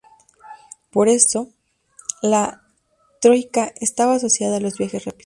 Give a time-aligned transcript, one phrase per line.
[0.91, 1.49] Por esto,
[2.23, 2.63] la
[3.21, 5.19] troika estaba asociada a los viajes rápidos.